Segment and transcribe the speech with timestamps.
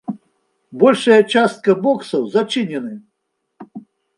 [0.83, 2.93] Большая частка боксаў зачынены.